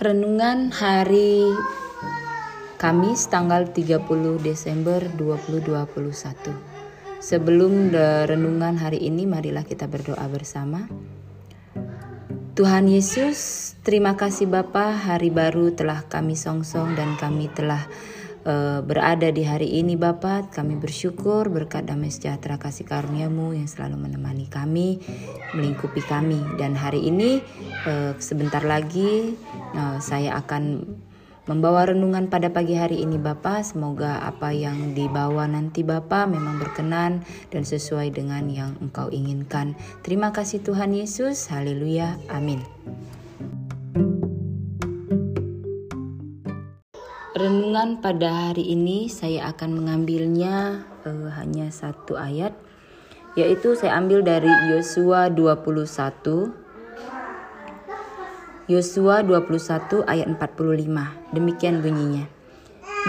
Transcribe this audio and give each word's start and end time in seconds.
Renungan 0.00 0.72
hari 0.72 1.44
Kamis 2.80 3.28
tanggal 3.28 3.68
30 3.68 4.08
Desember 4.40 4.96
2021. 4.96 7.20
Sebelum 7.20 7.92
renungan 8.24 8.80
hari 8.80 9.04
ini 9.04 9.28
marilah 9.28 9.60
kita 9.60 9.92
berdoa 9.92 10.24
bersama. 10.32 10.88
Tuhan 12.56 12.88
Yesus, 12.88 13.76
terima 13.84 14.16
kasih 14.16 14.48
Bapa, 14.48 14.96
hari 14.96 15.28
baru 15.28 15.76
telah 15.76 16.08
kami 16.08 16.32
songsong 16.32 16.96
dan 16.96 17.20
kami 17.20 17.52
telah 17.52 17.84
uh, 18.48 18.80
berada 18.80 19.28
di 19.28 19.44
hari 19.44 19.84
ini 19.84 20.00
Bapa. 20.00 20.48
Kami 20.48 20.80
bersyukur 20.80 21.52
berkat 21.52 21.84
damai 21.84 22.08
sejahtera 22.08 22.56
kasih 22.56 22.88
karuniamu 22.88 23.52
yang 23.52 23.68
selalu 23.68 24.08
menemani 24.08 24.48
kami, 24.48 24.96
melingkupi 25.52 26.00
kami. 26.00 26.40
Dan 26.56 26.72
hari 26.72 27.04
ini 27.04 27.44
uh, 27.86 28.12
sebentar 28.20 28.60
lagi 28.64 29.36
uh, 29.76 29.96
saya 30.00 30.36
akan 30.40 30.84
membawa 31.48 31.88
renungan 31.90 32.28
pada 32.30 32.52
pagi 32.52 32.76
hari 32.76 33.02
ini 33.02 33.16
Bapak. 33.16 33.64
Semoga 33.64 34.22
apa 34.22 34.52
yang 34.52 34.92
dibawa 34.92 35.48
nanti 35.48 35.82
Bapak 35.82 36.30
memang 36.30 36.60
berkenan 36.60 37.24
dan 37.50 37.62
sesuai 37.64 38.14
dengan 38.14 38.46
yang 38.52 38.76
Engkau 38.78 39.08
inginkan. 39.10 39.74
Terima 40.04 40.30
kasih 40.30 40.62
Tuhan 40.62 40.92
Yesus. 40.94 41.48
Haleluya. 41.48 42.20
Amin. 42.30 42.62
Renungan 47.34 48.04
pada 48.04 48.52
hari 48.52 48.68
ini 48.76 49.08
saya 49.08 49.48
akan 49.48 49.80
mengambilnya 49.80 50.84
uh, 51.08 51.28
hanya 51.40 51.72
satu 51.72 52.20
ayat 52.20 52.52
yaitu 53.38 53.78
saya 53.78 53.94
ambil 53.96 54.26
dari 54.26 54.50
Yosua 54.74 55.30
21 55.30 56.59
Yosua 58.70 59.26
21 59.26 60.06
ayat 60.06 60.30
45. 60.30 61.34
Demikian 61.34 61.82
bunyinya. 61.82 62.30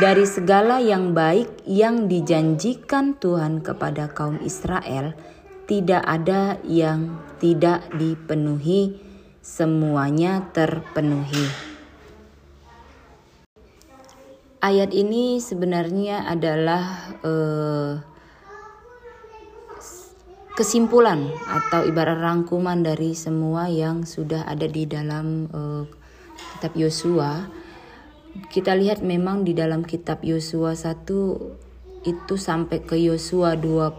Dari 0.00 0.24
segala 0.24 0.80
yang 0.80 1.12
baik 1.12 1.68
yang 1.68 2.08
dijanjikan 2.08 3.20
Tuhan 3.20 3.60
kepada 3.60 4.08
kaum 4.08 4.40
Israel, 4.40 5.12
tidak 5.68 6.00
ada 6.08 6.56
yang 6.64 7.20
tidak 7.36 7.84
dipenuhi, 7.92 8.96
semuanya 9.44 10.48
terpenuhi. 10.56 11.44
Ayat 14.64 14.96
ini 14.96 15.44
sebenarnya 15.44 16.24
adalah 16.24 17.12
uh, 17.20 18.00
kesimpulan 20.60 21.32
atau 21.48 21.88
ibarat 21.88 22.20
rangkuman 22.20 22.84
dari 22.84 23.16
semua 23.16 23.72
yang 23.72 24.04
sudah 24.04 24.44
ada 24.44 24.68
di 24.68 24.84
dalam 24.84 25.48
uh, 25.48 25.88
kitab 26.36 26.76
Yosua. 26.76 27.48
Kita 28.52 28.76
lihat 28.76 29.00
memang 29.00 29.48
di 29.48 29.56
dalam 29.56 29.88
kitab 29.88 30.20
Yosua 30.20 30.76
1 30.76 32.04
itu 32.04 32.34
sampai 32.36 32.84
ke 32.84 32.92
Yosua 33.00 33.56
21 33.56 33.96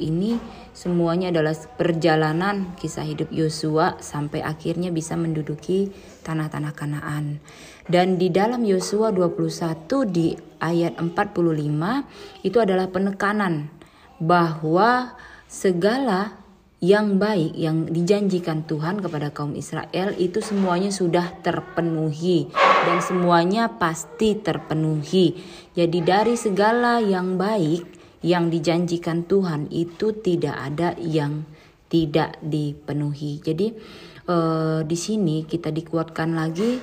ini 0.00 0.40
semuanya 0.72 1.28
adalah 1.28 1.52
perjalanan 1.76 2.72
kisah 2.80 3.04
hidup 3.04 3.28
Yosua 3.28 4.00
sampai 4.00 4.40
akhirnya 4.40 4.88
bisa 4.88 5.12
menduduki 5.20 5.92
tanah-tanah 6.24 6.72
Kanaan. 6.72 7.44
Dan 7.84 8.16
di 8.16 8.32
dalam 8.32 8.64
Yosua 8.64 9.12
21 9.12 10.08
di 10.08 10.32
ayat 10.56 10.96
45 10.96 12.48
itu 12.48 12.56
adalah 12.64 12.88
penekanan 12.88 13.68
bahwa 14.16 15.20
segala 15.52 16.40
yang 16.82 17.20
baik 17.20 17.54
yang 17.54 17.86
dijanjikan 17.86 18.64
Tuhan 18.64 18.98
kepada 19.04 19.30
kaum 19.30 19.54
Israel 19.54 20.16
itu 20.18 20.42
semuanya 20.42 20.90
sudah 20.90 21.30
terpenuhi 21.44 22.50
dan 22.88 22.98
semuanya 22.98 23.70
pasti 23.70 24.34
terpenuhi. 24.34 25.38
Jadi 25.76 25.98
dari 26.02 26.34
segala 26.34 26.98
yang 26.98 27.38
baik 27.38 27.86
yang 28.24 28.50
dijanjikan 28.50 29.28
Tuhan 29.28 29.70
itu 29.70 30.10
tidak 30.24 30.56
ada 30.58 30.96
yang 30.98 31.46
tidak 31.86 32.40
dipenuhi. 32.42 33.38
Jadi 33.38 33.66
eh, 34.26 34.80
di 34.82 34.98
sini 34.98 35.46
kita 35.46 35.70
dikuatkan 35.70 36.34
lagi 36.34 36.82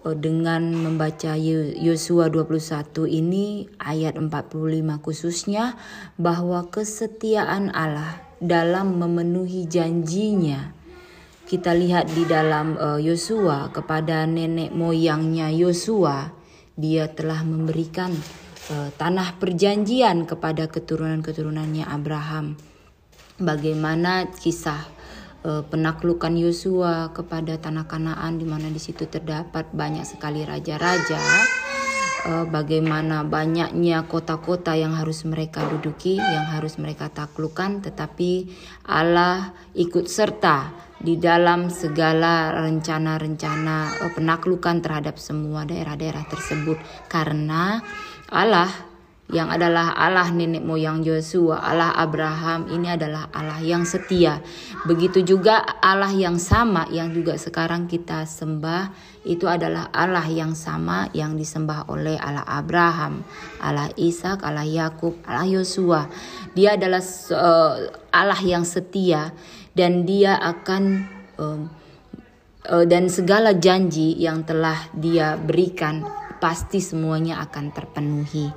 dengan 0.00 0.72
membaca 0.72 1.36
Yosua 1.76 2.32
21 2.32 3.04
ini 3.04 3.68
ayat 3.76 4.16
45 4.16 5.04
khususnya 5.04 5.76
bahwa 6.16 6.64
kesetiaan 6.72 7.68
Allah 7.76 8.24
dalam 8.40 8.96
memenuhi 8.96 9.68
janjinya. 9.68 10.72
Kita 11.44 11.76
lihat 11.76 12.08
di 12.14 12.24
dalam 12.24 12.78
uh, 12.78 12.96
Yosua 12.96 13.68
kepada 13.74 14.24
nenek 14.24 14.72
moyangnya 14.72 15.52
Yosua, 15.52 16.32
dia 16.78 17.10
telah 17.12 17.44
memberikan 17.44 18.14
uh, 18.72 18.88
tanah 18.96 19.36
perjanjian 19.36 20.24
kepada 20.24 20.70
keturunan-keturunannya 20.70 21.84
Abraham. 21.84 22.56
Bagaimana 23.36 24.30
kisah 24.30 24.99
uh, 25.44 25.62
penaklukan 25.66 26.32
Yosua 26.36 27.12
kepada 27.12 27.56
tanah 27.56 27.86
Kanaan 27.88 28.40
di 28.40 28.46
mana 28.48 28.68
di 28.68 28.80
situ 28.80 29.08
terdapat 29.08 29.68
banyak 29.72 30.04
sekali 30.04 30.44
raja-raja 30.44 31.20
uh, 32.26 32.46
bagaimana 32.48 33.24
banyaknya 33.24 34.04
kota-kota 34.04 34.76
yang 34.76 34.96
harus 34.96 35.24
mereka 35.24 35.64
duduki, 35.68 36.20
yang 36.20 36.48
harus 36.48 36.76
mereka 36.76 37.08
taklukkan, 37.08 37.80
tetapi 37.84 38.50
Allah 38.88 39.54
ikut 39.76 40.08
serta 40.10 40.72
di 41.00 41.16
dalam 41.16 41.72
segala 41.72 42.52
rencana-rencana 42.60 43.76
uh, 44.04 44.10
penaklukan 44.12 44.84
terhadap 44.84 45.16
semua 45.16 45.64
daerah-daerah 45.64 46.24
tersebut. 46.28 46.76
Karena 47.08 47.80
Allah 48.28 48.89
yang 49.30 49.48
adalah 49.50 49.94
Allah 49.94 50.26
nenek 50.34 50.62
moyang 50.66 51.06
Yosua, 51.06 51.62
Allah 51.62 51.94
Abraham 51.94 52.66
ini 52.66 52.90
adalah 52.90 53.30
Allah 53.30 53.62
yang 53.62 53.86
setia. 53.86 54.42
Begitu 54.84 55.22
juga 55.22 55.62
Allah 55.78 56.10
yang 56.10 56.36
sama 56.42 56.90
yang 56.90 57.14
juga 57.14 57.38
sekarang 57.38 57.86
kita 57.86 58.26
sembah 58.26 58.90
itu 59.22 59.46
adalah 59.46 59.92
Allah 59.94 60.26
yang 60.26 60.58
sama 60.58 61.06
yang 61.14 61.38
disembah 61.38 61.86
oleh 61.86 62.18
Allah 62.18 62.42
Abraham, 62.42 63.22
Allah 63.62 63.92
Ishak, 63.94 64.42
Allah 64.42 64.66
Yakub, 64.66 65.14
Allah 65.22 65.46
Yosua. 65.46 66.10
Dia 66.58 66.74
adalah 66.74 67.02
uh, 67.30 67.72
Allah 68.10 68.40
yang 68.42 68.66
setia 68.66 69.30
dan 69.78 70.02
dia 70.02 70.40
akan 70.42 70.82
uh, 71.38 71.60
uh, 72.66 72.84
dan 72.88 73.06
segala 73.06 73.54
janji 73.54 74.18
yang 74.18 74.42
telah 74.42 74.90
dia 74.96 75.38
berikan 75.38 76.02
pasti 76.40 76.80
semuanya 76.80 77.44
akan 77.44 77.64
terpenuhi. 77.70 78.48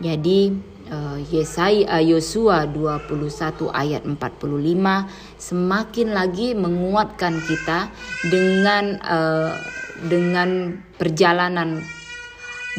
Jadi 0.00 0.48
uh, 0.88 1.20
Yesaya 1.28 2.00
Yosua 2.00 2.64
21 2.64 3.68
ayat 3.68 4.02
45 4.08 4.16
semakin 5.36 6.08
lagi 6.16 6.56
menguatkan 6.56 7.36
kita 7.44 7.92
dengan 8.32 8.96
uh, 9.04 9.52
dengan 10.08 10.80
perjalanan 10.96 11.84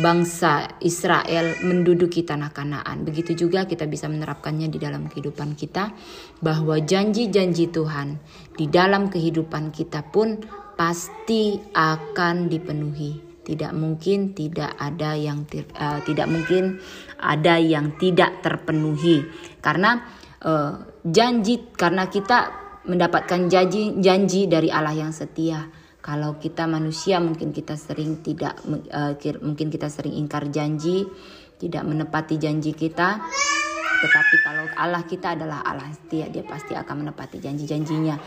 bangsa 0.01 0.81
Israel 0.81 1.61
menduduki 1.61 2.25
tanah 2.25 2.49
Kanaan. 2.49 3.05
Begitu 3.05 3.45
juga 3.45 3.69
kita 3.69 3.85
bisa 3.85 4.09
menerapkannya 4.09 4.71
di 4.71 4.81
dalam 4.81 5.05
kehidupan 5.05 5.53
kita 5.53 5.93
bahwa 6.41 6.81
janji-janji 6.81 7.69
Tuhan 7.69 8.17
di 8.57 8.65
dalam 8.65 9.13
kehidupan 9.13 9.69
kita 9.69 10.09
pun 10.09 10.41
pasti 10.73 11.61
akan 11.75 12.49
dipenuhi 12.49 13.30
tidak 13.51 13.75
mungkin 13.75 14.31
tidak 14.31 14.71
ada 14.79 15.11
yang 15.19 15.43
uh, 15.75 15.99
tidak 16.07 16.27
mungkin 16.31 16.79
ada 17.19 17.59
yang 17.59 17.99
tidak 17.99 18.39
terpenuhi. 18.39 19.27
Karena 19.59 19.99
uh, 20.39 21.03
janji 21.03 21.75
karena 21.75 22.07
kita 22.07 22.55
mendapatkan 22.87 23.51
janji 23.51 23.99
janji 23.99 24.47
dari 24.47 24.71
Allah 24.71 24.95
yang 24.95 25.11
setia. 25.11 25.67
Kalau 26.01 26.39
kita 26.41 26.65
manusia 26.65 27.21
mungkin 27.21 27.51
kita 27.51 27.75
sering 27.75 28.23
tidak 28.23 28.57
uh, 28.65 29.13
mungkin 29.43 29.67
kita 29.69 29.91
sering 29.91 30.15
ingkar 30.15 30.49
janji 30.49 31.05
tidak 31.61 31.85
menepati 31.85 32.41
janji 32.41 32.73
kita 32.73 33.21
tetapi 34.01 34.35
kalau 34.41 34.65
Allah 34.73 35.05
kita 35.05 35.37
adalah 35.37 35.61
Allah 35.61 35.85
setia, 35.93 36.25
dia 36.25 36.41
pasti 36.41 36.73
akan 36.73 37.05
menepati 37.05 37.37
janji-janjinya. 37.37 38.17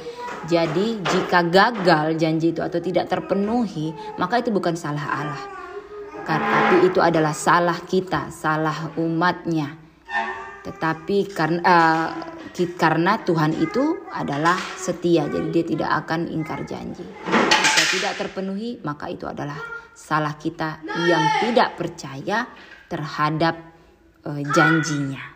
Jadi 0.47 1.03
jika 1.03 1.43
gagal 1.51 2.15
janji 2.15 2.55
itu 2.55 2.63
atau 2.63 2.79
tidak 2.79 3.11
terpenuhi, 3.11 3.91
maka 4.15 4.39
itu 4.39 4.55
bukan 4.55 4.79
salah 4.79 5.03
Allah. 5.03 5.43
Tapi 6.25 6.87
itu 6.87 7.03
adalah 7.03 7.35
salah 7.35 7.77
kita, 7.83 8.31
salah 8.31 8.95
umatnya. 8.97 9.75
Tetapi 10.63 11.35
karena 11.35 11.61
uh, 11.61 12.09
karena 12.79 13.19
Tuhan 13.27 13.59
itu 13.59 14.09
adalah 14.15 14.57
setia, 14.79 15.27
jadi 15.27 15.49
dia 15.51 15.65
tidak 15.67 15.91
akan 16.07 16.31
ingkar 16.31 16.63
janji. 16.65 17.03
Jika 17.03 17.83
tidak 17.99 18.13
terpenuhi, 18.15 18.79
maka 18.87 19.11
itu 19.11 19.27
adalah 19.27 19.59
salah 19.91 20.39
kita 20.39 20.87
yang 21.11 21.25
tidak 21.43 21.75
percaya 21.75 22.47
terhadap 22.87 23.59
uh, 24.23 24.41
janjinya. 24.55 25.34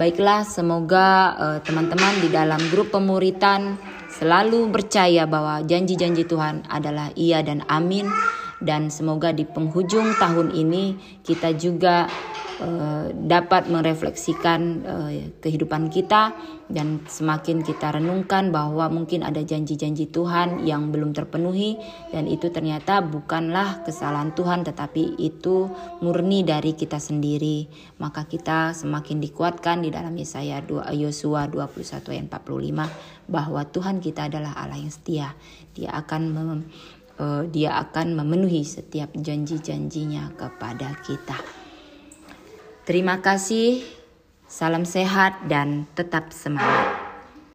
Baiklah, 0.00 0.48
semoga 0.48 1.36
eh, 1.36 1.58
teman-teman 1.60 2.24
di 2.24 2.32
dalam 2.32 2.56
grup 2.72 2.88
pemuritan 2.88 3.76
selalu 4.08 4.72
percaya 4.72 5.28
bahwa 5.28 5.60
janji-janji 5.60 6.24
Tuhan 6.24 6.64
adalah 6.72 7.12
iya 7.20 7.44
dan 7.44 7.60
amin 7.68 8.08
dan 8.60 8.92
semoga 8.92 9.32
di 9.32 9.48
penghujung 9.48 10.16
tahun 10.20 10.52
ini 10.52 10.96
kita 11.24 11.56
juga 11.56 12.06
uh, 12.60 13.08
dapat 13.10 13.66
merefleksikan 13.72 14.60
uh, 14.84 15.10
kehidupan 15.40 15.88
kita 15.88 16.36
dan 16.70 17.02
semakin 17.08 17.66
kita 17.66 17.98
renungkan 17.98 18.54
bahwa 18.54 18.86
mungkin 18.92 19.26
ada 19.26 19.42
janji-janji 19.42 20.06
Tuhan 20.12 20.62
yang 20.62 20.94
belum 20.94 21.10
terpenuhi 21.16 21.80
dan 22.14 22.30
itu 22.30 22.52
ternyata 22.52 23.02
bukanlah 23.02 23.82
kesalahan 23.82 24.30
Tuhan 24.36 24.62
tetapi 24.62 25.18
itu 25.18 25.66
murni 25.98 26.46
dari 26.46 26.78
kita 26.78 27.02
sendiri. 27.02 27.66
Maka 27.98 28.28
kita 28.30 28.76
semakin 28.76 29.18
dikuatkan 29.18 29.82
di 29.82 29.90
dalam 29.90 30.14
Yesaya 30.14 30.62
2 30.62 30.94
Yosua 30.94 31.50
21 31.50 32.06
ayat 32.14 32.26
45 32.30 33.26
bahwa 33.30 33.62
Tuhan 33.66 33.98
kita 33.98 34.30
adalah 34.30 34.54
Allah 34.54 34.78
yang 34.78 34.94
setia. 34.94 35.34
Dia 35.74 35.90
akan 35.94 36.22
mem 36.30 36.60
uh, 37.20 37.44
dia 37.44 37.76
akan 37.76 38.16
memenuhi 38.16 38.64
setiap 38.64 39.12
janji-janjinya 39.12 40.32
kepada 40.40 40.96
kita. 41.04 41.36
Terima 42.88 43.20
kasih, 43.20 43.84
salam 44.48 44.88
sehat 44.88 45.44
dan 45.46 45.84
tetap 45.92 46.32
semangat. 46.32 46.99